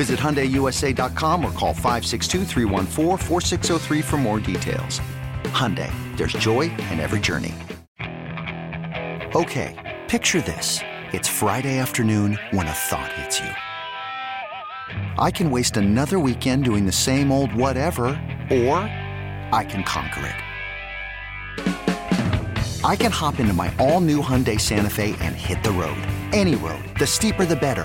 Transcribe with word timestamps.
Visit 0.00 0.18
HyundaiUSA.com 0.18 1.44
or 1.44 1.52
call 1.52 1.74
562 1.74 2.46
for 4.00 4.16
more 4.16 4.40
details. 4.40 4.98
Hyundai, 5.52 5.92
there's 6.16 6.32
joy 6.32 6.70
in 6.90 7.00
every 7.00 7.20
journey. 7.20 7.54
Okay, 9.34 9.98
picture 10.08 10.40
this. 10.40 10.80
It's 11.12 11.28
Friday 11.28 11.76
afternoon 11.76 12.38
when 12.50 12.66
a 12.66 12.72
thought 12.72 13.12
hits 13.12 13.40
you. 13.40 13.50
I 15.18 15.30
can 15.30 15.50
waste 15.50 15.76
another 15.76 16.18
weekend 16.18 16.64
doing 16.64 16.86
the 16.86 16.92
same 16.92 17.30
old 17.30 17.54
whatever, 17.54 18.04
or 18.50 18.78
I 19.52 19.66
can 19.68 19.84
conquer 19.84 20.24
it. 21.58 22.82
I 22.86 22.96
can 22.96 23.12
hop 23.12 23.38
into 23.38 23.52
my 23.52 23.70
all-new 23.78 24.22
Hyundai 24.22 24.58
Santa 24.58 24.88
Fe 24.88 25.14
and 25.20 25.36
hit 25.36 25.62
the 25.62 25.72
road. 25.72 26.00
Any 26.32 26.54
road. 26.54 26.82
The 26.98 27.06
steeper 27.06 27.44
the 27.44 27.54
better 27.54 27.84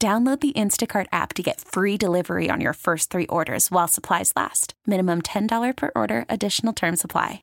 Download 0.00 0.38
the 0.38 0.52
Instacart 0.52 1.06
app 1.12 1.32
to 1.34 1.42
get 1.42 1.60
free 1.60 1.96
delivery 1.96 2.50
on 2.50 2.60
your 2.60 2.74
first 2.74 3.10
three 3.10 3.26
orders 3.28 3.70
while 3.70 3.88
supplies 3.88 4.32
last. 4.36 4.74
Minimum 4.86 5.22
$10 5.22 5.76
per 5.76 5.92
order, 5.96 6.26
additional 6.28 6.74
term 6.74 6.96
supply. 6.96 7.40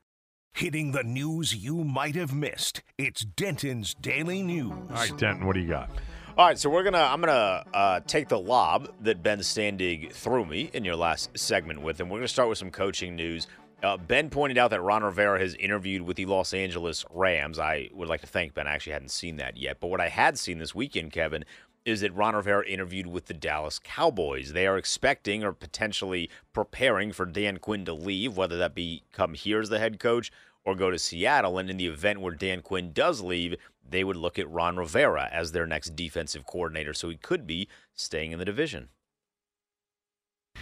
Hitting 0.53 0.91
the 0.91 1.01
news 1.03 1.55
you 1.55 1.83
might 1.83 2.15
have 2.15 2.35
missed. 2.35 2.83
It's 2.97 3.21
Denton's 3.21 3.93
Daily 3.93 4.43
News. 4.43 4.73
All 4.73 4.95
right, 4.95 5.17
Denton, 5.17 5.47
what 5.47 5.53
do 5.53 5.61
you 5.61 5.69
got? 5.69 5.89
All 6.37 6.45
right, 6.45 6.57
so 6.59 6.69
we're 6.69 6.83
gonna 6.83 6.97
I'm 6.99 7.21
gonna 7.21 7.63
uh, 7.73 7.99
take 8.05 8.27
the 8.27 8.37
lob 8.39 8.89
that 9.01 9.23
Ben 9.23 9.39
Standig 9.39 10.11
threw 10.11 10.45
me 10.45 10.69
in 10.73 10.83
your 10.83 10.97
last 10.97 11.37
segment 11.37 11.81
with 11.81 11.99
him. 11.99 12.09
We're 12.09 12.19
gonna 12.19 12.27
start 12.27 12.49
with 12.49 12.57
some 12.57 12.69
coaching 12.69 13.15
news. 13.15 13.47
Uh, 13.81 13.97
ben 13.97 14.29
pointed 14.29 14.57
out 14.57 14.69
that 14.71 14.81
Ron 14.81 15.03
Rivera 15.03 15.39
has 15.39 15.55
interviewed 15.55 16.03
with 16.03 16.17
the 16.17 16.25
Los 16.25 16.53
Angeles 16.53 17.03
Rams. 17.11 17.57
I 17.57 17.89
would 17.93 18.09
like 18.09 18.21
to 18.21 18.27
thank 18.27 18.53
Ben. 18.53 18.67
I 18.67 18.73
actually 18.73 18.93
hadn't 18.93 19.09
seen 19.11 19.37
that 19.37 19.57
yet, 19.57 19.77
but 19.79 19.87
what 19.87 19.99
I 20.01 20.09
had 20.09 20.37
seen 20.37 20.59
this 20.59 20.75
weekend, 20.75 21.11
Kevin, 21.11 21.45
is 21.85 22.01
that 22.01 22.15
Ron 22.15 22.35
Rivera 22.35 22.65
interviewed 22.65 23.07
with 23.07 23.25
the 23.25 23.33
Dallas 23.33 23.79
Cowboys. 23.79 24.53
They 24.53 24.67
are 24.67 24.77
expecting 24.77 25.43
or 25.43 25.51
potentially 25.53 26.29
preparing 26.53 27.11
for 27.11 27.25
Dan 27.25 27.57
Quinn 27.57 27.85
to 27.85 27.93
leave, 27.93 28.37
whether 28.37 28.57
that 28.57 28.75
be 28.75 29.03
come 29.11 29.33
here 29.33 29.59
as 29.59 29.69
the 29.69 29.79
head 29.79 29.99
coach 29.99 30.31
or 30.63 30.75
go 30.75 30.91
to 30.91 30.99
Seattle. 30.99 31.57
And 31.57 31.69
in 31.69 31.77
the 31.77 31.87
event 31.87 32.21
where 32.21 32.35
Dan 32.35 32.61
Quinn 32.61 32.91
does 32.93 33.21
leave, 33.21 33.55
they 33.87 34.03
would 34.03 34.15
look 34.15 34.37
at 34.37 34.49
Ron 34.49 34.77
Rivera 34.77 35.27
as 35.31 35.51
their 35.51 35.65
next 35.65 35.95
defensive 35.95 36.45
coordinator. 36.45 36.93
So 36.93 37.09
he 37.09 37.17
could 37.17 37.47
be 37.47 37.67
staying 37.95 38.31
in 38.31 38.39
the 38.39 38.45
division. 38.45 38.89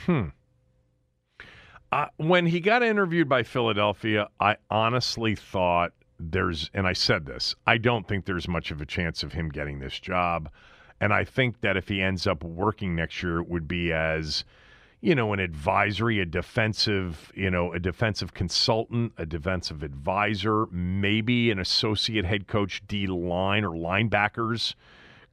Hmm. 0.06 0.28
Uh, 1.92 2.06
when 2.18 2.46
he 2.46 2.60
got 2.60 2.84
interviewed 2.84 3.28
by 3.28 3.44
Philadelphia, 3.44 4.28
I 4.40 4.58
honestly 4.70 5.36
thought 5.36 5.92
there's, 6.20 6.70
and 6.74 6.86
I 6.86 6.94
said 6.94 7.26
this, 7.26 7.56
I 7.66 7.78
don't 7.78 8.08
think 8.08 8.26
there's 8.26 8.48
much 8.48 8.72
of 8.72 8.80
a 8.80 8.86
chance 8.86 9.24
of 9.24 9.34
him 9.34 9.50
getting 9.50 9.80
this 9.80 10.00
job. 10.00 10.50
And 11.02 11.14
I 11.14 11.24
think 11.24 11.62
that 11.62 11.78
if 11.78 11.88
he 11.88 12.02
ends 12.02 12.28
up 12.28 12.44
working 12.44 12.96
next 12.96 13.24
year, 13.24 13.40
it 13.40 13.48
would 13.48 13.68
be 13.68 13.94
as, 13.94 14.44
you 15.02 15.16
know, 15.16 15.32
an 15.34 15.40
advisory, 15.40 16.20
a 16.20 16.26
defensive, 16.26 17.32
you 17.36 17.50
know, 17.50 17.72
a 17.74 17.80
defensive 17.80 18.34
consultant, 18.34 19.14
a 19.18 19.26
defensive 19.26 19.82
advisor, 19.82 20.66
maybe 20.68 21.52
an 21.52 21.60
associate 21.60 22.26
head 22.26 22.48
coach 22.48 22.84
D 22.88 23.08
line 23.08 23.64
or 23.64 23.72
linebackers 23.72 24.76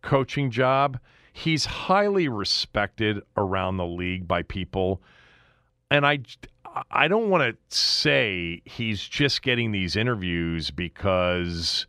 coaching 0.03 0.51
job. 0.51 1.01
He's 1.33 1.67
highly 1.67 2.29
respected 2.29 3.21
around 3.37 3.77
the 3.77 3.87
league 3.87 4.29
by 4.29 4.43
people. 4.43 5.03
And 5.91 6.07
I 6.07 6.21
I 6.91 7.09
don't 7.09 7.31
want 7.31 7.43
to 7.43 7.77
say 7.77 8.61
he's 8.65 9.03
just 9.03 9.43
getting 9.43 9.73
these 9.73 9.97
interviews 9.97 10.71
because 10.71 11.87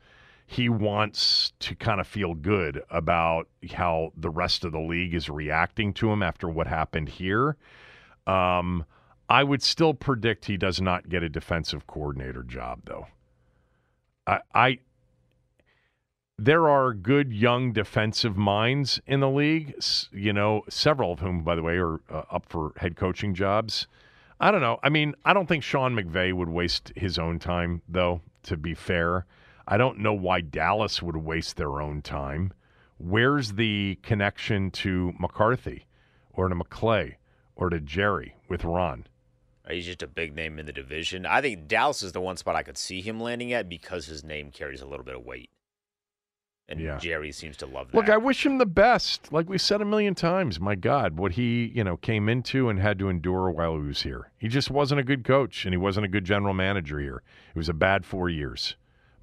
he 0.49 0.69
wants 0.69 1.51
to 1.59 1.75
kind 1.75 1.99
of 1.99 2.07
feel 2.07 2.33
good 2.33 2.81
about 2.89 3.49
how 3.73 4.13
the 4.15 4.29
rest 4.29 4.63
of 4.63 4.71
the 4.71 4.79
league 4.79 5.13
is 5.13 5.29
reacting 5.29 5.93
to 5.93 6.09
him 6.09 6.23
after 6.23 6.47
what 6.47 6.67
happened 6.67 7.09
here. 7.09 7.57
Um, 8.25 8.85
I 9.29 9.43
would 9.43 9.61
still 9.61 9.93
predict 9.93 10.45
he 10.45 10.55
does 10.55 10.79
not 10.79 11.09
get 11.09 11.21
a 11.21 11.27
defensive 11.27 11.85
coordinator 11.85 12.43
job, 12.43 12.79
though. 12.85 13.07
I, 14.25 14.39
I 14.55 14.79
there 16.39 16.69
are 16.69 16.93
good 16.93 17.33
young 17.33 17.73
defensive 17.73 18.37
minds 18.37 19.01
in 19.05 19.19
the 19.19 19.29
league. 19.29 19.75
You 20.13 20.31
know, 20.31 20.63
several 20.69 21.11
of 21.11 21.19
whom, 21.19 21.43
by 21.43 21.55
the 21.55 21.63
way, 21.63 21.75
are 21.75 21.99
uh, 22.09 22.23
up 22.31 22.45
for 22.47 22.71
head 22.77 22.95
coaching 22.95 23.33
jobs. 23.33 23.87
I 24.39 24.51
don't 24.51 24.61
know. 24.61 24.79
I 24.81 24.87
mean, 24.87 25.13
I 25.25 25.33
don't 25.33 25.47
think 25.47 25.63
Sean 25.63 25.93
McVay 25.93 26.31
would 26.31 26.49
waste 26.49 26.93
his 26.95 27.19
own 27.19 27.37
time, 27.37 27.81
though, 27.89 28.21
to 28.43 28.55
be 28.55 28.73
fair. 28.75 29.25
I 29.67 29.77
don't 29.77 29.99
know 29.99 30.13
why 30.13 30.41
Dallas 30.41 31.01
would 31.01 31.17
waste 31.17 31.57
their 31.57 31.81
own 31.81 32.01
time. 32.01 32.53
Where's 32.97 33.53
the 33.53 33.99
connection 34.01 34.71
to 34.71 35.13
McCarthy 35.19 35.85
or 36.31 36.47
to 36.47 36.55
McClay 36.55 37.15
or 37.55 37.69
to 37.69 37.79
Jerry 37.79 38.35
with 38.47 38.63
Ron? 38.63 39.07
Uh, 39.67 39.73
he's 39.73 39.85
just 39.85 40.01
a 40.01 40.07
big 40.07 40.33
name 40.33 40.57
in 40.57 40.65
the 40.65 40.71
division. 40.71 41.25
I 41.25 41.41
think 41.41 41.67
Dallas 41.67 42.01
is 42.01 42.13
the 42.13 42.21
one 42.21 42.37
spot 42.37 42.55
I 42.55 42.63
could 42.63 42.77
see 42.77 43.01
him 43.01 43.19
landing 43.19 43.51
at 43.51 43.67
because 43.67 44.05
his 44.05 44.23
name 44.23 44.51
carries 44.51 44.81
a 44.81 44.85
little 44.85 45.05
bit 45.05 45.15
of 45.15 45.25
weight. 45.25 45.49
And 46.69 46.79
Yeah. 46.79 46.97
Jerry 46.97 47.31
seems 47.31 47.57
to 47.57 47.65
love 47.65 47.91
that. 47.91 47.97
Look, 47.97 48.09
I 48.09 48.17
wish 48.17 48.45
him 48.45 48.57
the 48.57 48.65
best. 48.65 49.31
Like 49.31 49.49
we 49.49 49.57
said 49.57 49.81
a 49.81 49.85
million 49.85 50.15
times, 50.15 50.59
my 50.59 50.75
God, 50.75 51.17
what 51.17 51.33
he, 51.33 51.71
you 51.75 51.83
know, 51.83 51.97
came 51.97 52.27
into 52.29 52.69
and 52.69 52.79
had 52.79 52.99
to 52.99 53.09
endure 53.09 53.49
while 53.51 53.73
he 53.79 53.87
was 53.87 54.01
here. 54.01 54.31
He 54.37 54.47
just 54.47 54.69
wasn't 54.69 54.99
a 54.99 55.03
good 55.03 55.23
coach 55.23 55.65
and 55.65 55.73
he 55.73 55.77
wasn't 55.77 56.05
a 56.05 56.09
good 56.09 56.25
general 56.25 56.53
manager 56.53 56.99
here. 56.99 57.21
It 57.53 57.57
was 57.57 57.69
a 57.69 57.73
bad 57.73 58.05
four 58.05 58.29
years. 58.29 58.75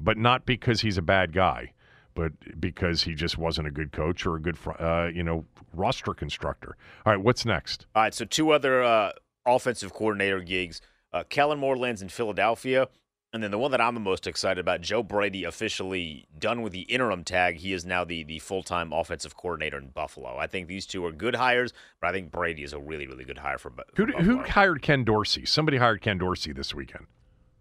But 0.05 0.19
not 0.19 0.45
because 0.45 0.83
he's 0.83 0.99
a 0.99 1.03
bad 1.03 1.33
guy, 1.33 1.73
but 2.15 2.33
because 2.61 3.03
he 3.03 3.15
just 3.15 3.39
wasn't 3.39 3.67
a 3.67 3.71
good 3.71 3.91
coach 3.91 4.27
or 4.27 4.37
a 4.37 4.41
good, 4.41 4.59
uh, 4.79 5.09
you 5.13 5.25
know, 5.25 5.45
roster 5.73 6.13
constructor. 6.13 6.77
All 7.05 7.13
right, 7.13 7.23
what's 7.23 7.45
next? 7.47 7.87
All 7.95 8.03
right, 8.03 8.15
so 8.15 8.25
two 8.25 8.51
other 8.51 8.83
uh, 8.83 9.13
offensive 9.47 9.95
coordinator 9.95 10.41
gigs. 10.41 10.81
Uh, 11.13 11.25
Kellen 11.29 11.59
Moore 11.59 11.77
lands 11.77 12.03
in 12.03 12.09
Philadelphia. 12.09 12.89
And 13.33 13.43
then 13.43 13.51
the 13.51 13.59
one 13.59 13.73
that 13.73 13.81
I'm 13.81 13.95
the 13.95 14.01
most 14.01 14.29
excited 14.29 14.61
about, 14.61 14.81
Joe 14.81 15.03
Brady 15.03 15.43
officially 15.43 16.29
done 16.39 16.63
with 16.63 16.73
the 16.73 16.83
interim 16.83 17.25
tag. 17.25 17.57
He 17.57 17.73
is 17.73 17.85
now 17.85 18.05
the, 18.05 18.23
the 18.23 18.39
full 18.39 18.63
time 18.63 18.93
offensive 18.93 19.37
coordinator 19.37 19.77
in 19.77 19.89
Buffalo. 19.89 20.37
I 20.39 20.47
think 20.47 20.69
these 20.69 20.87
two 20.87 21.05
are 21.05 21.11
good 21.11 21.35
hires, 21.35 21.73
but 22.01 22.07
I 22.11 22.13
think 22.13 22.31
Brady 22.31 22.63
is 22.63 22.73
a 22.73 22.79
really, 22.79 23.09
really 23.09 23.25
good 23.25 23.39
hire 23.39 23.59
for, 23.59 23.71
Bu- 23.71 23.83
Who, 23.97 24.13
for 24.13 24.23
who 24.23 24.43
hired 24.45 24.83
Ken 24.83 25.03
Dorsey? 25.03 25.47
Somebody 25.47 25.79
hired 25.79 26.01
Ken 26.01 26.17
Dorsey 26.17 26.53
this 26.53 26.77
weekend. 26.77 27.07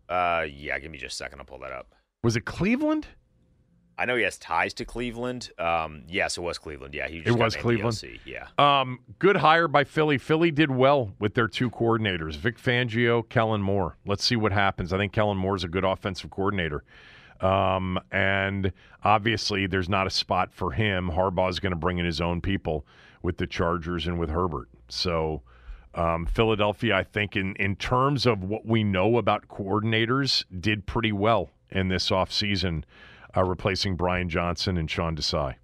Uh, 0.07 0.45
yeah, 0.47 0.77
give 0.77 0.91
me 0.91 0.99
just 0.99 1.13
a 1.13 1.17
second. 1.17 1.39
I'll 1.39 1.45
pull 1.45 1.57
that 1.59 1.71
up. 1.71 1.95
Was 2.23 2.37
it 2.37 2.45
Cleveland? 2.45 3.07
I 3.97 4.05
know 4.05 4.15
he 4.15 4.23
has 4.23 4.37
ties 4.39 4.73
to 4.75 4.85
Cleveland. 4.85 5.51
Um, 5.59 6.03
yes, 6.07 6.37
it 6.37 6.41
was 6.41 6.57
Cleveland. 6.57 6.93
Yeah, 6.95 7.07
he 7.07 7.19
just 7.19 7.27
It 7.27 7.39
was 7.39 7.55
Cleveland? 7.55 8.01
Yeah. 8.25 8.47
Um, 8.57 8.99
good 9.19 9.37
hire 9.37 9.67
by 9.67 9.83
Philly. 9.83 10.17
Philly 10.17 10.49
did 10.49 10.71
well 10.71 11.13
with 11.19 11.35
their 11.35 11.47
two 11.47 11.69
coordinators, 11.69 12.35
Vic 12.35 12.57
Fangio, 12.57 13.27
Kellen 13.29 13.61
Moore. 13.61 13.97
Let's 14.05 14.23
see 14.23 14.35
what 14.35 14.51
happens. 14.51 14.93
I 14.93 14.97
think 14.97 15.11
Kellen 15.11 15.37
Moore 15.37 15.55
is 15.55 15.63
a 15.63 15.67
good 15.67 15.83
offensive 15.83 16.31
coordinator. 16.31 16.83
Um, 17.39 17.99
and 18.11 18.71
obviously, 19.03 19.67
there's 19.67 19.89
not 19.89 20.07
a 20.07 20.09
spot 20.09 20.51
for 20.53 20.71
him. 20.71 21.11
Harbaugh's 21.11 21.59
going 21.59 21.71
to 21.73 21.77
bring 21.77 21.97
in 21.97 22.05
his 22.05 22.21
own 22.21 22.41
people 22.41 22.87
with 23.21 23.37
the 23.37 23.45
Chargers 23.45 24.07
and 24.07 24.17
with 24.17 24.29
Herbert. 24.29 24.69
So, 24.87 25.43
um, 25.93 26.25
Philadelphia, 26.25 26.95
I 26.95 27.03
think, 27.03 27.35
in, 27.35 27.55
in 27.57 27.75
terms 27.75 28.25
of 28.25 28.43
what 28.43 28.65
we 28.65 28.83
know 28.83 29.17
about 29.17 29.49
coordinators, 29.49 30.45
did 30.59 30.87
pretty 30.87 31.11
well 31.11 31.51
in 31.73 31.89
this 31.89 32.09
offseason, 32.09 32.83
uh, 33.35 33.43
replacing 33.43 33.95
Brian 33.95 34.29
Johnson 34.29 34.77
and 34.77 34.89
Sean 34.89 35.15
Desai. 35.15 35.55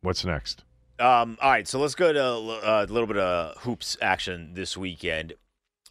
What's 0.00 0.24
next? 0.24 0.64
Um, 0.98 1.38
all 1.40 1.50
right, 1.50 1.68
so 1.68 1.78
let's 1.78 1.94
go 1.94 2.12
to 2.12 2.22
uh, 2.24 2.86
a 2.88 2.92
little 2.92 3.06
bit 3.06 3.18
of 3.18 3.56
hoops 3.58 3.96
action 4.00 4.54
this 4.54 4.76
weekend. 4.76 5.34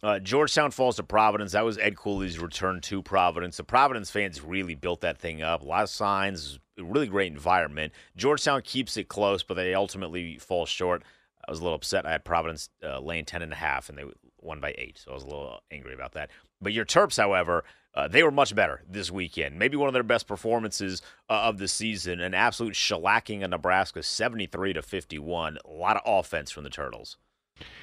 Uh, 0.02 0.18
Georgetown 0.18 0.70
falls 0.70 0.96
to 0.96 1.02
Providence. 1.02 1.52
That 1.52 1.64
was 1.64 1.78
Ed 1.78 1.96
Cooley's 1.96 2.38
return 2.38 2.80
to 2.82 3.02
Providence. 3.02 3.56
The 3.56 3.64
Providence 3.64 4.10
fans 4.10 4.42
really 4.42 4.74
built 4.74 5.00
that 5.00 5.18
thing 5.18 5.42
up. 5.42 5.62
A 5.62 5.64
lot 5.64 5.82
of 5.82 5.90
signs, 5.90 6.58
really 6.78 7.08
great 7.08 7.32
environment. 7.32 7.92
Georgetown 8.16 8.62
keeps 8.62 8.96
it 8.96 9.08
close, 9.08 9.42
but 9.42 9.54
they 9.54 9.74
ultimately 9.74 10.36
fall 10.38 10.66
short. 10.66 11.02
I 11.46 11.50
was 11.50 11.60
a 11.60 11.62
little 11.62 11.76
upset. 11.76 12.06
I 12.06 12.12
had 12.12 12.24
Providence 12.24 12.68
uh, 12.84 13.00
laying 13.00 13.24
ten 13.24 13.42
and 13.42 13.52
a 13.52 13.56
half, 13.56 13.88
and 13.88 13.98
a 13.98 14.02
half 14.02 14.10
and 14.10 14.14
they 14.14 14.30
won 14.40 14.60
by 14.60 14.74
eight, 14.78 14.98
so 14.98 15.10
I 15.10 15.14
was 15.14 15.24
a 15.24 15.26
little 15.26 15.60
angry 15.70 15.94
about 15.94 16.12
that. 16.12 16.30
But 16.60 16.72
your 16.72 16.84
Terps, 16.84 17.16
however, 17.16 17.64
uh, 17.94 18.08
they 18.08 18.22
were 18.22 18.30
much 18.30 18.54
better 18.54 18.82
this 18.88 19.10
weekend. 19.10 19.58
Maybe 19.58 19.76
one 19.76 19.88
of 19.88 19.94
their 19.94 20.02
best 20.02 20.26
performances 20.26 21.02
uh, 21.28 21.42
of 21.42 21.58
the 21.58 21.68
season. 21.68 22.20
An 22.20 22.34
absolute 22.34 22.74
shellacking 22.74 23.44
of 23.44 23.50
Nebraska, 23.50 24.02
seventy-three 24.02 24.72
to 24.74 24.82
fifty-one. 24.82 25.58
A 25.64 25.70
lot 25.70 25.96
of 25.96 26.02
offense 26.04 26.50
from 26.50 26.64
the 26.64 26.70
Turtles. 26.70 27.16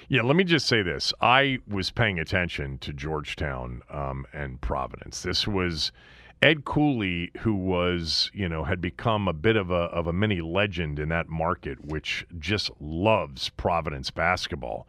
Yeah, 0.07 0.21
let 0.21 0.35
me 0.35 0.45
just 0.45 0.67
say 0.67 0.81
this. 0.83 1.13
I 1.19 1.59
was 1.67 1.91
paying 1.91 2.19
attention 2.19 2.77
to 2.77 2.93
Georgetown 2.93 3.81
um, 3.89 4.25
and 4.31 4.61
Providence. 4.61 5.21
This 5.21 5.47
was 5.47 5.91
Ed 6.41 6.63
Cooley, 6.63 7.31
who 7.39 7.55
was, 7.55 8.29
you 8.33 8.47
know, 8.47 8.63
had 8.63 8.79
become 8.79 9.27
a 9.27 9.33
bit 9.33 9.55
of 9.55 9.71
a 9.71 9.85
of 9.91 10.07
a 10.07 10.13
mini 10.13 10.41
legend 10.41 10.99
in 10.99 11.09
that 11.09 11.27
market, 11.27 11.83
which 11.83 12.25
just 12.39 12.69
loves 12.79 13.49
Providence 13.49 14.11
basketball. 14.11 14.87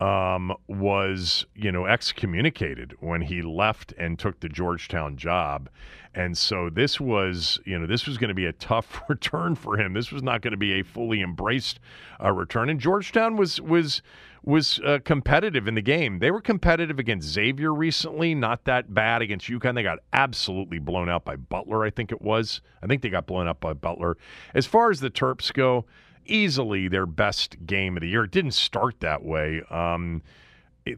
Um, 0.00 0.54
was 0.66 1.44
you 1.54 1.70
know 1.70 1.84
excommunicated 1.84 2.94
when 3.00 3.20
he 3.20 3.42
left 3.42 3.92
and 3.98 4.18
took 4.18 4.40
the 4.40 4.48
Georgetown 4.48 5.18
job, 5.18 5.68
and 6.14 6.38
so 6.38 6.70
this 6.70 6.98
was 6.98 7.60
you 7.66 7.78
know 7.78 7.86
this 7.86 8.06
was 8.06 8.16
going 8.16 8.28
to 8.28 8.34
be 8.34 8.46
a 8.46 8.52
tough 8.54 9.02
return 9.08 9.54
for 9.54 9.78
him. 9.78 9.92
This 9.92 10.10
was 10.10 10.22
not 10.22 10.40
going 10.40 10.52
to 10.52 10.56
be 10.56 10.80
a 10.80 10.82
fully 10.82 11.20
embraced 11.20 11.80
uh, 12.22 12.32
return, 12.32 12.70
and 12.70 12.80
Georgetown 12.80 13.36
was 13.36 13.60
was 13.60 14.00
was 14.42 14.78
uh, 14.80 14.98
competitive 15.04 15.68
in 15.68 15.74
the 15.74 15.82
game. 15.82 16.18
They 16.18 16.30
were 16.30 16.40
competitive 16.40 16.98
against 16.98 17.28
Xavier 17.28 17.74
recently, 17.74 18.34
not 18.34 18.64
that 18.64 18.94
bad 18.94 19.22
against 19.22 19.48
UConn. 19.48 19.74
They 19.74 19.82
got 19.82 19.98
absolutely 20.12 20.78
blown 20.78 21.08
out 21.08 21.24
by 21.24 21.36
Butler, 21.36 21.84
I 21.84 21.90
think 21.90 22.10
it 22.10 22.22
was. 22.22 22.60
I 22.82 22.86
think 22.86 23.02
they 23.02 23.10
got 23.10 23.26
blown 23.26 23.46
up 23.46 23.60
by 23.60 23.74
Butler. 23.74 24.16
As 24.54 24.66
far 24.66 24.90
as 24.90 25.00
the 25.00 25.10
Terps 25.10 25.52
go, 25.52 25.84
easily 26.30 26.88
their 26.88 27.06
best 27.06 27.56
game 27.66 27.96
of 27.96 28.02
the 28.02 28.08
year. 28.08 28.24
It 28.24 28.30
didn't 28.30 28.52
start 28.52 29.00
that 29.00 29.22
way. 29.22 29.62
Um, 29.70 30.22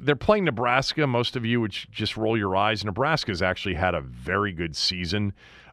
they're 0.00 0.16
playing 0.16 0.44
Nebraska. 0.44 1.06
Most 1.06 1.36
of 1.36 1.44
you 1.44 1.60
would 1.60 1.72
just 1.72 2.16
roll 2.16 2.36
your 2.36 2.56
eyes. 2.56 2.84
Nebraska's 2.84 3.42
actually 3.42 3.74
had 3.74 3.94
a 3.94 4.00
very 4.00 4.52
good 4.52 4.76
season. 4.76 5.32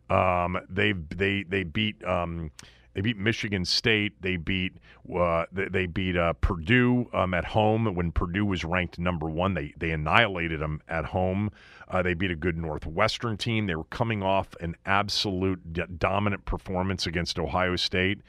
Um, 0.10 0.60
they 0.70 0.94
they 0.94 1.44
they 1.44 1.64
beat 1.64 2.04
um, 2.04 2.52
they 2.94 3.02
beat 3.02 3.18
Michigan 3.18 3.66
State. 3.66 4.20
They 4.22 4.38
beat 4.38 4.74
uh, 5.16 5.46
they, 5.52 5.86
beat 5.86 6.18
uh, 6.18 6.34
Purdue 6.34 7.10
um, 7.14 7.34
at 7.34 7.46
home 7.46 7.96
when 7.96 8.12
Purdue 8.12 8.46
was 8.46 8.64
ranked 8.64 9.00
number 9.00 9.30
one. 9.30 9.54
They 9.54 9.74
they 9.78 9.92
annihilated 9.92 10.60
them 10.60 10.82
at 10.90 11.06
home. 11.06 11.52
Uh, 11.88 12.02
they 12.02 12.14
beat 12.14 12.32
a 12.32 12.36
good 12.36 12.58
Northwestern 12.58 13.38
team. 13.38 13.68
They 13.68 13.76
were 13.76 13.86
coming 13.86 14.22
off 14.22 14.56
an 14.60 14.76
absolute 14.86 15.62
dominant 16.00 16.46
performance 16.46 17.08
against 17.08 17.40
Ohio 17.40 17.76
State, 17.76 18.22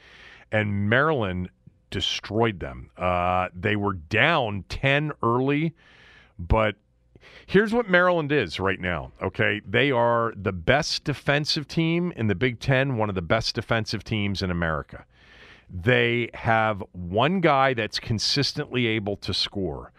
and 0.51 0.89
Maryland 0.89 1.49
destroyed 1.89 2.59
them. 2.59 2.89
Uh, 2.97 3.49
they 3.53 3.75
were 3.75 3.93
down 3.93 4.63
ten 4.69 5.11
early, 5.21 5.73
but 6.39 6.75
Here's 7.45 7.73
what 7.73 7.89
Maryland 7.89 8.31
is 8.31 8.59
right 8.59 8.79
now, 8.79 9.11
okay? 9.21 9.61
They 9.67 9.91
are 9.91 10.33
the 10.35 10.51
best 10.51 11.03
defensive 11.03 11.67
team 11.67 12.11
in 12.15 12.27
the 12.27 12.35
Big 12.35 12.59
Ten, 12.59 12.97
one 12.97 13.09
of 13.09 13.15
the 13.15 13.21
best 13.21 13.55
defensive 13.55 14.03
teams 14.03 14.41
in 14.41 14.49
America. 14.49 15.05
They 15.69 16.29
have 16.33 16.83
one 16.93 17.41
guy 17.41 17.73
that's 17.73 17.99
consistently 17.99 18.87
able 18.87 19.17
to 19.17 19.33
score. 19.33 19.91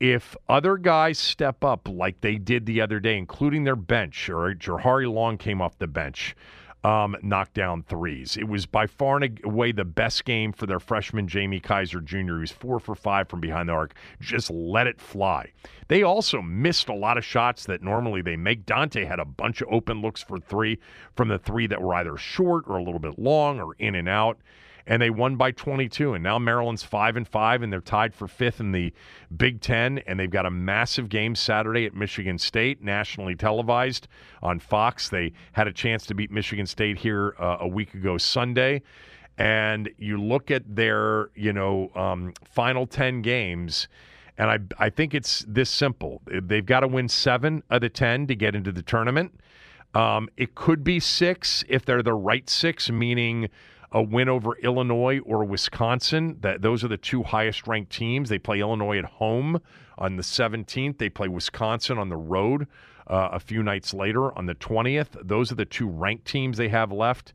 If 0.00 0.36
other 0.48 0.76
guys 0.76 1.18
step 1.18 1.64
up 1.64 1.88
like 1.88 2.20
they 2.20 2.36
did 2.36 2.66
the 2.66 2.80
other 2.80 3.00
day, 3.00 3.16
including 3.16 3.64
their 3.64 3.76
bench, 3.76 4.28
or 4.28 4.54
Jahari 4.54 5.12
Long 5.12 5.38
came 5.38 5.60
off 5.60 5.78
the 5.78 5.88
bench, 5.88 6.36
um, 6.84 7.16
knocked 7.22 7.54
down 7.54 7.82
threes. 7.82 8.36
It 8.36 8.48
was 8.48 8.66
by 8.66 8.86
far 8.86 9.16
and 9.16 9.40
away 9.44 9.72
the 9.72 9.84
best 9.84 10.24
game 10.24 10.52
for 10.52 10.66
their 10.66 10.78
freshman 10.78 11.26
Jamie 11.26 11.60
Kaiser 11.60 12.00
Jr. 12.00 12.34
Was 12.34 12.52
four 12.52 12.78
for 12.78 12.94
five 12.94 13.28
from 13.28 13.40
behind 13.40 13.68
the 13.68 13.72
arc. 13.72 13.94
Just 14.20 14.50
let 14.50 14.86
it 14.86 15.00
fly. 15.00 15.52
They 15.88 16.02
also 16.02 16.40
missed 16.40 16.88
a 16.88 16.94
lot 16.94 17.18
of 17.18 17.24
shots 17.24 17.64
that 17.66 17.82
normally 17.82 18.22
they 18.22 18.36
make. 18.36 18.66
Dante 18.66 19.04
had 19.04 19.18
a 19.18 19.24
bunch 19.24 19.60
of 19.60 19.68
open 19.70 20.00
looks 20.00 20.22
for 20.22 20.38
three 20.38 20.78
from 21.16 21.28
the 21.28 21.38
three 21.38 21.66
that 21.66 21.82
were 21.82 21.94
either 21.94 22.16
short 22.16 22.64
or 22.68 22.78
a 22.78 22.82
little 22.82 23.00
bit 23.00 23.18
long 23.18 23.58
or 23.58 23.74
in 23.78 23.94
and 23.94 24.08
out 24.08 24.38
and 24.88 25.02
they 25.02 25.10
won 25.10 25.36
by 25.36 25.52
22. 25.52 26.14
And 26.14 26.24
now 26.24 26.38
Maryland's 26.38 26.82
five 26.82 27.16
and 27.16 27.28
five, 27.28 27.62
and 27.62 27.70
they're 27.70 27.80
tied 27.80 28.14
for 28.14 28.26
fifth 28.26 28.58
in 28.58 28.72
the 28.72 28.92
Big 29.36 29.60
Ten. 29.60 29.98
And 30.06 30.18
they've 30.18 30.30
got 30.30 30.46
a 30.46 30.50
massive 30.50 31.10
game 31.10 31.34
Saturday 31.34 31.84
at 31.84 31.94
Michigan 31.94 32.38
State, 32.38 32.82
nationally 32.82 33.36
televised 33.36 34.08
on 34.42 34.58
Fox. 34.58 35.10
They 35.10 35.34
had 35.52 35.68
a 35.68 35.72
chance 35.72 36.06
to 36.06 36.14
beat 36.14 36.30
Michigan 36.30 36.66
State 36.66 36.98
here 36.98 37.36
uh, 37.38 37.58
a 37.60 37.68
week 37.68 37.94
ago 37.94 38.16
Sunday. 38.16 38.82
And 39.36 39.90
you 39.98 40.20
look 40.20 40.50
at 40.50 40.62
their, 40.74 41.30
you 41.36 41.52
know, 41.52 41.90
um, 41.94 42.32
final 42.44 42.86
10 42.86 43.20
games. 43.20 43.88
And 44.38 44.50
I, 44.50 44.86
I 44.86 44.88
think 44.88 45.14
it's 45.14 45.44
this 45.46 45.68
simple. 45.68 46.22
They've 46.26 46.64
got 46.64 46.80
to 46.80 46.88
win 46.88 47.08
seven 47.08 47.62
of 47.68 47.82
the 47.82 47.90
10 47.90 48.26
to 48.28 48.34
get 48.34 48.54
into 48.54 48.72
the 48.72 48.82
tournament. 48.82 49.38
Um, 49.94 50.28
it 50.36 50.54
could 50.54 50.82
be 50.82 50.98
six 50.98 51.62
if 51.68 51.84
they're 51.84 52.02
the 52.02 52.14
right 52.14 52.48
six, 52.48 52.90
meaning 52.90 53.48
a 53.92 54.02
win 54.02 54.28
over 54.28 54.56
Illinois 54.58 55.20
or 55.20 55.44
Wisconsin. 55.44 56.36
That 56.40 56.62
those 56.62 56.84
are 56.84 56.88
the 56.88 56.96
two 56.96 57.22
highest 57.22 57.66
ranked 57.66 57.92
teams. 57.92 58.28
They 58.28 58.38
play 58.38 58.60
Illinois 58.60 58.98
at 58.98 59.04
home 59.04 59.60
on 59.96 60.16
the 60.16 60.22
17th. 60.22 60.98
They 60.98 61.08
play 61.08 61.28
Wisconsin 61.28 61.98
on 61.98 62.08
the 62.08 62.16
road 62.16 62.66
uh, 63.06 63.30
a 63.32 63.40
few 63.40 63.62
nights 63.62 63.94
later 63.94 64.36
on 64.36 64.46
the 64.46 64.54
20th. 64.54 65.26
Those 65.26 65.50
are 65.50 65.56
the 65.56 65.64
two 65.64 65.88
ranked 65.88 66.26
teams 66.26 66.58
they 66.58 66.68
have 66.68 66.92
left. 66.92 67.32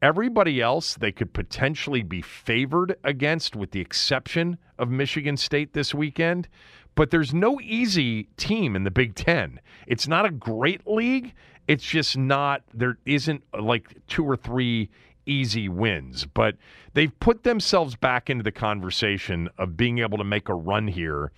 Everybody 0.00 0.60
else 0.60 0.94
they 0.94 1.12
could 1.12 1.32
potentially 1.32 2.02
be 2.02 2.22
favored 2.22 2.96
against, 3.04 3.54
with 3.54 3.70
the 3.70 3.80
exception 3.80 4.58
of 4.78 4.90
Michigan 4.90 5.36
State 5.36 5.74
this 5.74 5.94
weekend. 5.94 6.48
But 6.94 7.10
there's 7.10 7.32
no 7.32 7.60
easy 7.60 8.24
team 8.36 8.74
in 8.74 8.84
the 8.84 8.90
Big 8.90 9.14
Ten. 9.14 9.60
It's 9.86 10.08
not 10.08 10.26
a 10.26 10.30
great 10.30 10.86
league. 10.86 11.34
It's 11.68 11.84
just 11.84 12.18
not, 12.18 12.62
there 12.74 12.98
isn't 13.06 13.44
like 13.58 13.94
two 14.08 14.28
or 14.28 14.36
three 14.36 14.90
easy 15.26 15.68
wins. 15.68 16.26
But 16.26 16.56
they've 16.94 17.18
put 17.20 17.42
themselves 17.42 17.96
back 17.96 18.30
into 18.30 18.42
the 18.42 18.52
conversation 18.52 19.48
of 19.58 19.76
being 19.76 19.98
able 19.98 20.18
to 20.18 20.24
make 20.24 20.48
a 20.48 20.54
run 20.54 20.88
here 20.88 21.32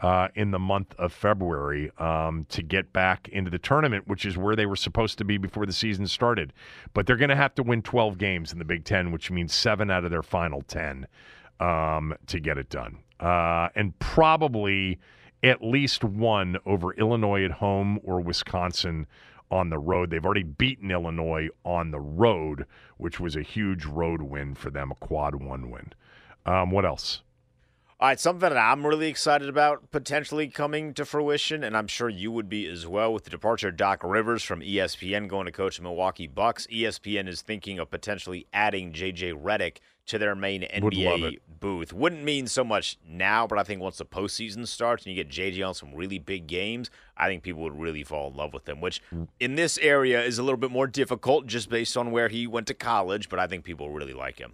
uh, 0.00 0.28
in 0.34 0.50
the 0.52 0.58
month 0.58 0.94
of 0.98 1.12
February 1.12 1.90
um, 1.98 2.46
to 2.50 2.62
get 2.62 2.92
back 2.92 3.28
into 3.28 3.50
the 3.50 3.58
tournament, 3.58 4.06
which 4.06 4.24
is 4.24 4.36
where 4.36 4.54
they 4.54 4.66
were 4.66 4.76
supposed 4.76 5.18
to 5.18 5.24
be 5.24 5.38
before 5.38 5.66
the 5.66 5.72
season 5.72 6.06
started. 6.06 6.52
But 6.94 7.06
they're 7.06 7.16
going 7.16 7.30
to 7.30 7.36
have 7.36 7.54
to 7.56 7.62
win 7.62 7.82
12 7.82 8.18
games 8.18 8.52
in 8.52 8.58
the 8.58 8.64
Big 8.64 8.84
Ten, 8.84 9.10
which 9.10 9.30
means 9.30 9.52
seven 9.52 9.90
out 9.90 10.04
of 10.04 10.10
their 10.10 10.22
final 10.22 10.62
10 10.62 11.06
um, 11.60 12.14
to 12.26 12.38
get 12.38 12.58
it 12.58 12.70
done. 12.70 12.98
Uh, 13.18 13.68
and 13.74 13.98
probably 13.98 15.00
at 15.42 15.62
least 15.62 16.04
one 16.04 16.56
over 16.66 16.92
Illinois 16.94 17.44
at 17.44 17.50
home 17.50 17.98
or 18.04 18.20
Wisconsin 18.20 19.06
on 19.50 19.70
the 19.70 19.78
road. 19.78 20.10
They've 20.10 20.24
already 20.24 20.42
beaten 20.42 20.90
Illinois 20.90 21.48
on 21.64 21.90
the 21.90 22.00
road, 22.00 22.66
which 22.96 23.20
was 23.20 23.36
a 23.36 23.42
huge 23.42 23.84
road 23.84 24.22
win 24.22 24.54
for 24.54 24.70
them, 24.70 24.90
a 24.90 24.94
quad 24.94 25.36
one 25.36 25.70
win. 25.70 25.92
Um, 26.46 26.70
what 26.70 26.84
else? 26.84 27.22
All 28.00 28.06
right, 28.06 28.20
something 28.20 28.48
that 28.48 28.56
I'm 28.56 28.86
really 28.86 29.08
excited 29.08 29.48
about 29.48 29.90
potentially 29.90 30.46
coming 30.46 30.94
to 30.94 31.04
fruition, 31.04 31.64
and 31.64 31.76
I'm 31.76 31.88
sure 31.88 32.08
you 32.08 32.30
would 32.30 32.48
be 32.48 32.64
as 32.64 32.86
well, 32.86 33.12
with 33.12 33.24
the 33.24 33.30
departure 33.30 33.70
of 33.70 33.76
Doc 33.76 34.04
Rivers 34.04 34.44
from 34.44 34.60
ESPN 34.60 35.26
going 35.26 35.46
to 35.46 35.50
coach 35.52 35.78
the 35.78 35.82
Milwaukee 35.82 36.28
Bucks. 36.28 36.68
ESPN 36.68 37.26
is 37.26 37.42
thinking 37.42 37.80
of 37.80 37.90
potentially 37.90 38.46
adding 38.52 38.92
JJ 38.92 39.42
Redick 39.42 39.78
to 40.06 40.16
their 40.16 40.36
main 40.36 40.62
NBA 40.62 41.38
booth. 41.58 41.92
Wouldn't 41.92 42.22
mean 42.22 42.46
so 42.46 42.62
much 42.62 42.98
now, 43.04 43.48
but 43.48 43.58
I 43.58 43.64
think 43.64 43.82
once 43.82 43.98
the 43.98 44.06
postseason 44.06 44.68
starts 44.68 45.04
and 45.04 45.12
you 45.12 45.24
get 45.24 45.32
JJ 45.32 45.66
on 45.66 45.74
some 45.74 45.92
really 45.92 46.20
big 46.20 46.46
games, 46.46 46.90
I 47.16 47.26
think 47.26 47.42
people 47.42 47.62
would 47.62 47.80
really 47.80 48.04
fall 48.04 48.30
in 48.30 48.36
love 48.36 48.54
with 48.54 48.68
him, 48.68 48.80
which 48.80 49.02
in 49.40 49.56
this 49.56 49.76
area 49.78 50.22
is 50.22 50.38
a 50.38 50.44
little 50.44 50.56
bit 50.56 50.70
more 50.70 50.86
difficult 50.86 51.48
just 51.48 51.68
based 51.68 51.96
on 51.96 52.12
where 52.12 52.28
he 52.28 52.46
went 52.46 52.68
to 52.68 52.74
college, 52.74 53.28
but 53.28 53.40
I 53.40 53.48
think 53.48 53.64
people 53.64 53.90
really 53.90 54.14
like 54.14 54.38
him. 54.38 54.52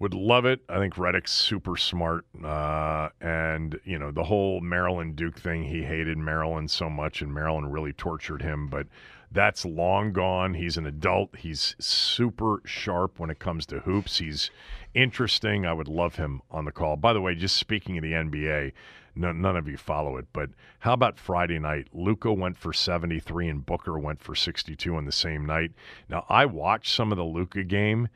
Would 0.00 0.14
love 0.14 0.44
it. 0.44 0.60
I 0.68 0.78
think 0.78 0.94
Redick's 0.94 1.32
super 1.32 1.76
smart. 1.76 2.24
Uh, 2.42 3.08
and, 3.20 3.80
you 3.84 3.98
know, 3.98 4.12
the 4.12 4.24
whole 4.24 4.60
Maryland 4.60 5.16
Duke 5.16 5.38
thing, 5.38 5.64
he 5.64 5.82
hated 5.82 6.16
Maryland 6.18 6.70
so 6.70 6.88
much, 6.88 7.20
and 7.20 7.34
Maryland 7.34 7.72
really 7.72 7.92
tortured 7.92 8.42
him. 8.42 8.68
But 8.68 8.86
that's 9.32 9.64
long 9.64 10.12
gone. 10.12 10.54
He's 10.54 10.76
an 10.76 10.86
adult. 10.86 11.36
He's 11.36 11.74
super 11.80 12.62
sharp 12.64 13.18
when 13.18 13.28
it 13.28 13.40
comes 13.40 13.66
to 13.66 13.80
hoops. 13.80 14.18
He's 14.18 14.50
interesting. 14.94 15.66
I 15.66 15.72
would 15.72 15.88
love 15.88 16.14
him 16.14 16.42
on 16.50 16.64
the 16.64 16.72
call. 16.72 16.96
By 16.96 17.12
the 17.12 17.20
way, 17.20 17.34
just 17.34 17.56
speaking 17.56 17.98
of 17.98 18.02
the 18.02 18.12
NBA, 18.12 18.72
no, 19.16 19.32
none 19.32 19.56
of 19.56 19.66
you 19.66 19.76
follow 19.76 20.16
it, 20.16 20.26
but 20.32 20.50
how 20.78 20.92
about 20.92 21.18
Friday 21.18 21.58
night? 21.58 21.88
Luka 21.92 22.32
went 22.32 22.56
for 22.56 22.72
73 22.72 23.48
and 23.48 23.66
Booker 23.66 23.98
went 23.98 24.22
for 24.22 24.36
62 24.36 24.94
on 24.94 25.06
the 25.06 25.12
same 25.12 25.44
night. 25.44 25.72
Now, 26.08 26.24
I 26.28 26.46
watched 26.46 26.94
some 26.94 27.10
of 27.10 27.18
the 27.18 27.24
Luka 27.24 27.64
game 27.64 28.08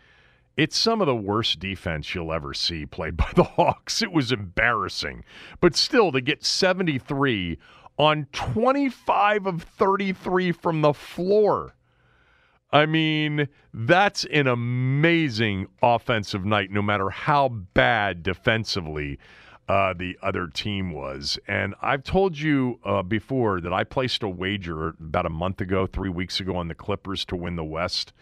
it's 0.57 0.77
some 0.77 1.01
of 1.01 1.07
the 1.07 1.17
worst 1.17 1.59
defense 1.59 2.15
you'll 2.15 2.33
ever 2.33 2.55
see 2.55 2.87
played 2.87 3.17
by 3.17 3.31
the 3.35 3.45
Hawks. 3.45 4.03
It 4.03 4.13
was 4.13 4.33
embarrassing. 4.33 5.25
But 5.61 5.77
still, 5.77 6.13
to 6.13 6.21
get 6.21 6.45
73 6.45 7.59
on 7.99 8.27
25 8.33 9.47
of 9.47 9.63
33 9.63 10.53
from 10.53 10.81
the 10.83 10.95
floor. 10.95 11.75
I 12.73 12.87
mean, 12.87 13.49
that's 13.75 14.25
an 14.33 14.47
amazing 14.47 15.69
offensive 15.83 16.45
night, 16.47 16.71
no 16.71 16.81
matter 16.81 17.11
how 17.11 17.49
bad 17.49 18.23
defensively 18.23 19.19
uh, 19.69 19.95
the 19.95 20.19
other 20.23 20.49
team 20.49 20.93
was. 20.93 21.39
And 21.47 21.75
I've 21.81 22.03
told 22.03 22.39
you 22.39 22.81
uh, 22.85 23.03
before 23.03 23.61
that 23.61 23.73
I 23.73 23.85
placed 23.85 24.23
a 24.23 24.29
wager 24.29 24.89
about 24.89 25.27
a 25.27 25.31
month 25.31 25.61
ago, 25.61 25.87
three 25.87 26.11
weeks 26.11 26.41
ago, 26.41 26.57
on 26.57 26.69
the 26.69 26.75
Clippers 26.75 27.25
to 27.27 27.37
win 27.37 27.57
the 27.57 27.65
West. 27.65 28.13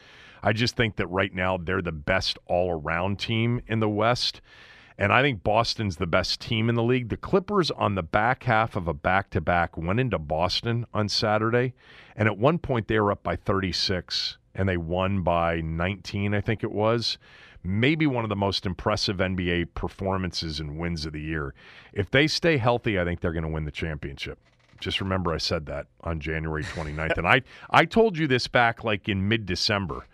I 0.42 0.52
just 0.52 0.76
think 0.76 0.96
that 0.96 1.06
right 1.08 1.34
now 1.34 1.56
they're 1.58 1.82
the 1.82 1.92
best 1.92 2.38
all 2.46 2.70
around 2.70 3.18
team 3.18 3.62
in 3.66 3.80
the 3.80 3.88
West. 3.88 4.40
And 4.96 5.12
I 5.14 5.22
think 5.22 5.42
Boston's 5.42 5.96
the 5.96 6.06
best 6.06 6.40
team 6.42 6.68
in 6.68 6.74
the 6.74 6.82
league. 6.82 7.08
The 7.08 7.16
Clippers, 7.16 7.70
on 7.70 7.94
the 7.94 8.02
back 8.02 8.42
half 8.44 8.76
of 8.76 8.86
a 8.86 8.92
back 8.92 9.30
to 9.30 9.40
back, 9.40 9.76
went 9.76 9.98
into 9.98 10.18
Boston 10.18 10.84
on 10.92 11.08
Saturday. 11.08 11.72
And 12.14 12.28
at 12.28 12.36
one 12.36 12.58
point, 12.58 12.86
they 12.86 13.00
were 13.00 13.10
up 13.10 13.22
by 13.22 13.36
36 13.36 14.36
and 14.54 14.68
they 14.68 14.76
won 14.76 15.22
by 15.22 15.60
19, 15.62 16.34
I 16.34 16.40
think 16.42 16.62
it 16.62 16.72
was. 16.72 17.16
Maybe 17.62 18.06
one 18.06 18.24
of 18.24 18.30
the 18.30 18.36
most 18.36 18.64
impressive 18.64 19.18
NBA 19.18 19.74
performances 19.74 20.60
and 20.60 20.78
wins 20.78 21.04
of 21.04 21.12
the 21.12 21.20
year. 21.20 21.54
If 21.92 22.10
they 22.10 22.26
stay 22.26 22.56
healthy, 22.56 22.98
I 22.98 23.04
think 23.04 23.20
they're 23.20 23.32
going 23.32 23.44
to 23.44 23.50
win 23.50 23.64
the 23.64 23.70
championship. 23.70 24.38
Just 24.80 25.00
remember 25.00 25.32
I 25.32 25.38
said 25.38 25.66
that 25.66 25.86
on 26.02 26.20
January 26.20 26.64
29th. 26.64 27.18
and 27.18 27.28
I, 27.28 27.42
I 27.68 27.84
told 27.84 28.16
you 28.16 28.26
this 28.26 28.46
back 28.46 28.82
like 28.82 29.08
in 29.08 29.28
mid 29.28 29.44
December 29.44 30.06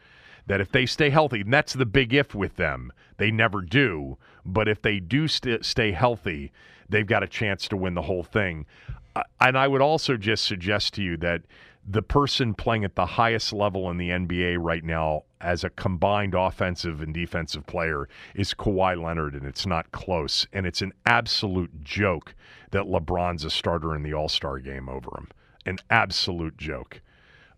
that 0.46 0.60
if 0.60 0.72
they 0.72 0.86
stay 0.86 1.10
healthy, 1.10 1.40
and 1.42 1.52
that's 1.52 1.72
the 1.72 1.86
big 1.86 2.14
if 2.14 2.34
with 2.34 2.56
them, 2.56 2.92
they 3.16 3.30
never 3.30 3.62
do. 3.62 4.16
But 4.44 4.68
if 4.68 4.82
they 4.82 5.00
do 5.00 5.28
st- 5.28 5.64
stay 5.64 5.92
healthy, 5.92 6.52
they've 6.88 7.06
got 7.06 7.22
a 7.22 7.28
chance 7.28 7.68
to 7.68 7.76
win 7.76 7.94
the 7.94 8.02
whole 8.02 8.22
thing. 8.22 8.66
Uh, 9.14 9.22
and 9.40 9.56
I 9.56 9.68
would 9.68 9.80
also 9.80 10.16
just 10.16 10.44
suggest 10.44 10.94
to 10.94 11.02
you 11.02 11.16
that 11.18 11.42
the 11.88 12.02
person 12.02 12.54
playing 12.54 12.84
at 12.84 12.96
the 12.96 13.06
highest 13.06 13.52
level 13.52 13.90
in 13.90 13.96
the 13.96 14.10
NBA 14.10 14.56
right 14.58 14.82
now 14.82 15.22
as 15.40 15.62
a 15.62 15.70
combined 15.70 16.34
offensive 16.34 17.00
and 17.00 17.14
defensive 17.14 17.66
player 17.66 18.08
is 18.34 18.54
Kawhi 18.54 19.00
Leonard, 19.00 19.34
and 19.34 19.46
it's 19.46 19.66
not 19.66 19.92
close. 19.92 20.46
And 20.52 20.66
it's 20.66 20.82
an 20.82 20.92
absolute 21.04 21.84
joke 21.84 22.34
that 22.72 22.84
LeBron's 22.84 23.44
a 23.44 23.50
starter 23.50 23.94
in 23.94 24.02
the 24.02 24.14
All 24.14 24.28
Star 24.28 24.58
game 24.58 24.88
over 24.88 25.10
him. 25.16 25.28
An 25.64 25.78
absolute 25.90 26.56
joke. 26.56 27.00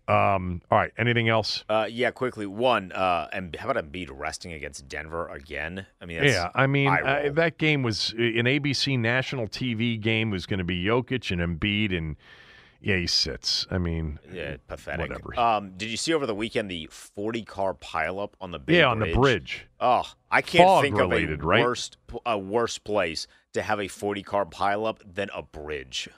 Um, 0.07 0.61
all 0.71 0.79
right. 0.79 0.91
Anything 0.97 1.29
else? 1.29 1.63
Uh, 1.69 1.87
yeah, 1.89 2.09
quickly. 2.09 2.47
One, 2.47 2.91
uh, 2.91 3.27
and 3.31 3.55
how 3.55 3.69
about 3.69 3.83
Embiid 3.83 4.09
resting 4.11 4.53
against 4.53 4.87
Denver 4.87 5.27
again? 5.27 5.85
I 6.01 6.05
mean, 6.05 6.23
yeah. 6.23 6.49
I 6.55 6.65
mean, 6.65 6.87
uh, 6.87 7.29
that 7.33 7.59
game 7.59 7.83
was 7.83 8.11
an 8.13 8.45
ABC 8.45 8.97
national 8.97 9.47
TV 9.47 10.01
game. 10.01 10.31
Was 10.31 10.47
going 10.47 10.57
to 10.57 10.63
be 10.63 10.83
Jokic 10.83 11.31
and 11.31 11.59
Embiid, 11.59 11.95
and 11.95 12.15
yeah, 12.81 12.97
he 12.97 13.07
sits. 13.07 13.67
I 13.69 13.77
mean, 13.77 14.19
yeah, 14.31 14.57
pathetic. 14.67 15.09
Whatever. 15.09 15.39
Um, 15.39 15.71
did 15.77 15.89
you 15.89 15.97
see 15.97 16.13
over 16.13 16.25
the 16.25 16.35
weekend 16.35 16.69
the 16.71 16.87
forty 16.91 17.43
car 17.43 17.73
pileup 17.73 18.31
on 18.39 18.51
the 18.51 18.59
big 18.59 18.77
yeah 18.77 18.87
on 18.87 18.99
the 18.99 19.13
bridge? 19.13 19.67
Oh, 19.79 20.03
I 20.31 20.41
can't 20.41 20.65
Fog 20.65 20.83
think 20.83 20.97
related, 20.97 21.39
of 21.39 21.43
a 21.43 21.47
right? 21.47 21.63
worst 21.63 21.97
a 22.25 22.37
worse 22.37 22.77
place 22.77 23.27
to 23.53 23.61
have 23.61 23.79
a 23.79 23.87
forty 23.87 24.23
car 24.23 24.45
pileup 24.45 24.99
than 25.05 25.29
a 25.33 25.41
bridge. 25.41 26.09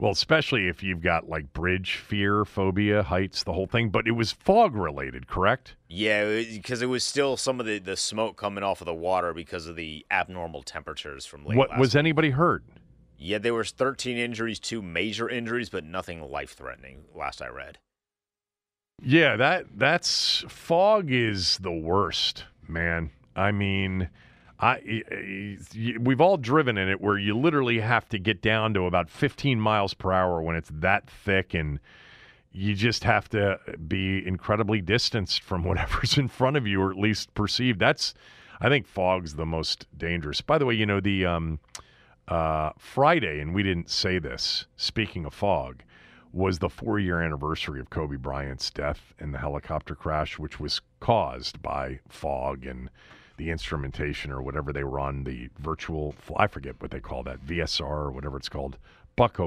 Well, 0.00 0.12
especially 0.12 0.68
if 0.68 0.80
you've 0.84 1.00
got 1.02 1.28
like 1.28 1.52
bridge 1.52 1.96
fear, 1.96 2.44
phobia, 2.44 3.02
heights, 3.02 3.42
the 3.42 3.52
whole 3.52 3.66
thing. 3.66 3.90
But 3.90 4.06
it 4.06 4.12
was 4.12 4.30
fog 4.30 4.76
related, 4.76 5.26
correct? 5.26 5.74
Yeah, 5.88 6.40
because 6.40 6.82
it 6.82 6.86
was 6.86 7.02
still 7.02 7.36
some 7.36 7.58
of 7.58 7.66
the, 7.66 7.80
the 7.80 7.96
smoke 7.96 8.36
coming 8.36 8.62
off 8.62 8.80
of 8.80 8.86
the 8.86 8.94
water 8.94 9.34
because 9.34 9.66
of 9.66 9.74
the 9.74 10.06
abnormal 10.08 10.62
temperatures 10.62 11.26
from 11.26 11.44
late. 11.44 11.58
What 11.58 11.70
last 11.70 11.80
was 11.80 11.94
week. 11.94 11.98
anybody 11.98 12.30
hurt? 12.30 12.62
Yeah, 13.18 13.38
there 13.38 13.54
was 13.54 13.72
13 13.72 14.16
injuries, 14.16 14.60
two 14.60 14.80
major 14.80 15.28
injuries, 15.28 15.68
but 15.68 15.84
nothing 15.84 16.30
life 16.30 16.54
threatening. 16.54 17.04
Last 17.14 17.42
I 17.42 17.48
read. 17.48 17.78
Yeah, 19.02 19.36
that 19.36 19.66
that's 19.76 20.44
fog 20.48 21.10
is 21.10 21.58
the 21.58 21.72
worst, 21.72 22.44
man. 22.66 23.10
I 23.36 23.52
mean, 23.52 24.08
I 24.60 25.56
we've 26.00 26.20
all 26.20 26.36
driven 26.36 26.76
in 26.76 26.88
it 26.88 27.00
where 27.00 27.18
you 27.18 27.36
literally 27.36 27.80
have 27.80 28.08
to 28.08 28.18
get 28.18 28.42
down 28.42 28.74
to 28.74 28.86
about 28.86 29.08
15 29.08 29.60
miles 29.60 29.94
per 29.94 30.12
hour 30.12 30.42
when 30.42 30.56
it's 30.56 30.70
that 30.74 31.08
thick 31.08 31.54
and 31.54 31.78
you 32.50 32.74
just 32.74 33.04
have 33.04 33.28
to 33.28 33.58
be 33.86 34.26
incredibly 34.26 34.80
distanced 34.80 35.42
from 35.42 35.62
whatever's 35.64 36.18
in 36.18 36.26
front 36.26 36.56
of 36.56 36.66
you 36.66 36.80
or 36.82 36.90
at 36.90 36.98
least 36.98 37.32
perceived 37.34 37.78
that's 37.78 38.14
i 38.60 38.68
think 38.68 38.86
fog's 38.86 39.34
the 39.34 39.46
most 39.46 39.86
dangerous 39.96 40.40
by 40.40 40.58
the 40.58 40.66
way 40.66 40.74
you 40.74 40.86
know 40.86 40.98
the 40.98 41.24
um, 41.24 41.60
uh, 42.28 42.70
friday 42.78 43.40
and 43.40 43.54
we 43.54 43.62
didn't 43.62 43.90
say 43.90 44.18
this 44.18 44.66
speaking 44.76 45.24
of 45.24 45.34
fog 45.34 45.82
was 46.32 46.58
the 46.58 46.68
four 46.68 46.98
year 46.98 47.20
anniversary 47.22 47.80
of 47.80 47.90
kobe 47.90 48.16
bryant's 48.16 48.70
death 48.70 49.14
in 49.18 49.32
the 49.32 49.38
helicopter 49.38 49.94
crash 49.94 50.38
which 50.38 50.60
was 50.60 50.80
caused 51.00 51.60
by 51.62 51.98
fog 52.08 52.64
and 52.66 52.90
the 53.38 53.50
instrumentation 53.50 54.30
or 54.30 54.42
whatever 54.42 54.72
they 54.72 54.84
were 54.84 55.00
on, 55.00 55.24
the 55.24 55.48
virtual, 55.58 56.14
I 56.36 56.46
forget 56.46 56.74
what 56.80 56.90
they 56.90 57.00
call 57.00 57.22
that, 57.22 57.46
VSR 57.46 57.80
or 57.80 58.10
whatever 58.10 58.36
it's 58.36 58.48
called. 58.48 58.76
Buck, 59.16 59.40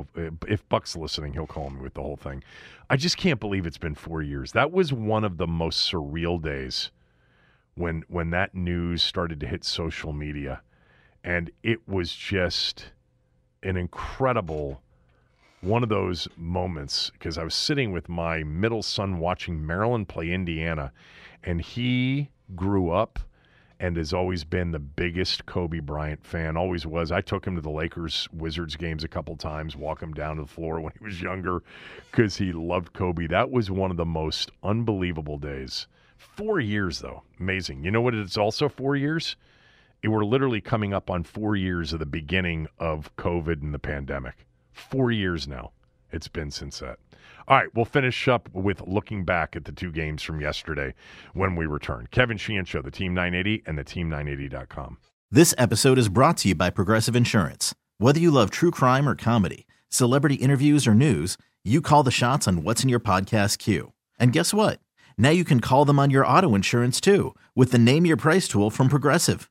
if 0.48 0.68
Buck's 0.68 0.98
listening, 0.98 1.34
he'll 1.34 1.46
call 1.46 1.70
me 1.70 1.80
with 1.80 1.94
the 1.94 2.02
whole 2.02 2.18
thing. 2.18 2.44
I 2.90 2.98
just 2.98 3.16
can't 3.16 3.40
believe 3.40 3.66
it's 3.66 3.78
been 3.78 3.96
four 3.96 4.22
years. 4.22 4.52
That 4.54 4.72
was 4.72 4.92
one 4.92 5.24
of 5.24 5.38
the 5.38 5.48
most 5.48 5.90
surreal 5.90 6.42
days 6.42 6.92
when 7.76 8.04
when 8.10 8.32
that 8.32 8.54
news 8.54 9.02
started 9.02 9.40
to 9.40 9.48
hit 9.48 9.64
social 9.64 10.12
media, 10.12 10.62
and 11.24 11.51
it 11.63 11.88
was 11.88 12.13
just 12.13 12.92
an 13.63 13.78
incredible 13.78 14.82
one 15.62 15.84
of 15.84 15.90
those 15.90 16.28
moments 16.36 17.12
because 17.12 17.38
I 17.38 17.44
was 17.44 17.54
sitting 17.54 17.92
with 17.92 18.10
my 18.10 18.44
middle 18.44 18.82
son 18.82 19.20
watching 19.20 19.66
Maryland 19.66 20.08
play 20.08 20.32
Indiana, 20.32 20.92
and 21.44 21.62
he 21.62 22.30
grew 22.56 22.90
up 22.90 23.20
and 23.80 23.98
has 23.98 24.13
always 24.13 24.44
been 24.44 24.72
the 24.72 24.80
biggest 24.80 25.46
Kobe 25.48 25.80
Bryant 25.80 26.24
fan. 26.24 26.56
Always 26.56 26.86
was. 26.86 27.12
I 27.12 27.22
took 27.22 27.46
him 27.46 27.56
to 27.56 27.62
the 27.62 27.72
Lakers 27.72 28.28
Wizards 28.32 28.75
games 28.75 29.04
a 29.04 29.08
couple 29.08 29.36
times, 29.36 29.75
walk 29.75 30.01
him 30.01 30.13
down 30.13 30.36
to 30.36 30.44
the 30.44 30.48
floor 30.48 30.80
when 30.80 30.94
he 30.98 31.04
was 31.04 31.22
younger 31.22 31.63
because 32.12 32.38
he 32.38 32.51
loved 32.51 32.94
Kobe. 32.94 33.28
That 33.28 33.50
was 33.50 33.72
one 33.72 33.90
of 33.90 33.98
the 33.98 34.06
most 34.06 34.51
unbelievable 34.63 35.40
days. 35.40 35.88
Four 36.18 36.60
years, 36.60 37.00
though. 37.00 37.24
Amazing. 37.40 37.84
You 37.84 37.90
know 37.90 38.01
what? 38.01 38.13
It's 38.13 38.38
also 38.38 38.70
four 38.70 38.96
years? 38.96 39.36
We're 40.03 40.25
literally 40.25 40.62
coming 40.62 40.93
up 40.93 41.12
on 41.12 41.24
four 41.24 41.55
years 41.55 41.93
of 41.93 42.00
the 42.00 42.08
beginning 42.08 42.67
of 42.79 43.15
COVID 43.17 43.62
and 43.62 43.72
the 43.72 43.79
pandemic. 43.79 44.48
Four 44.74 45.12
years 45.12 45.48
now. 45.48 45.74
It's 46.12 46.27
been 46.27 46.50
since 46.50 46.79
that. 46.79 46.98
All 47.48 47.58
right, 47.58 47.70
we'll 47.75 47.86
finish 47.86 48.27
up 48.27 48.50
with 48.51 48.81
looking 48.88 49.25
back 49.25 49.55
at 49.55 49.65
the 49.65 49.72
two 49.72 49.91
games 49.91 50.24
from 50.24 50.41
yesterday 50.41 50.96
when 51.34 51.55
we 51.55 51.67
return. 51.67 52.08
Kevin 52.10 52.38
Sheehan 52.38 52.65
Show, 52.65 52.81
the 52.81 52.89
Team 52.89 53.13
980 53.13 53.63
and 53.67 53.77
the 53.77 53.84
Team980.com. 53.84 54.98
This 55.29 55.53
episode 55.58 56.00
is 56.00 56.10
brought 56.10 56.38
to 56.38 56.50
you 56.50 56.55
by 56.55 56.72
Progressive 56.72 57.15
Insurance. 57.15 57.75
Whether 58.00 58.20
you 58.20 58.31
love 58.31 58.50
true 58.50 58.72
crime 58.72 59.08
or 59.08 59.15
comedy, 59.15 59.67
celebrity 59.88 60.36
interviews 60.36 60.88
or 60.88 60.96
news, 60.96 61.38
you 61.63 61.79
call 61.79 62.01
the 62.01 62.12
shots 62.12 62.48
on 62.48 62.63
what's 62.63 62.81
in 62.81 62.89
your 62.89 63.00
podcast 63.00 63.60
queue. 63.60 63.93
And 64.20 64.34
guess 64.34 64.51
what? 64.51 64.79
Now 65.15 65.29
you 65.29 65.43
can 65.43 65.60
call 65.60 65.86
them 65.86 66.00
on 66.00 66.10
your 66.10 66.25
auto 66.25 66.55
insurance 66.55 67.00
too 67.00 67.36
with 67.55 67.72
the 67.72 67.77
Name 67.77 68.08
Your 68.08 68.17
Price 68.17 68.48
tool 68.48 68.72
from 68.72 68.89
Progressive. 68.89 69.50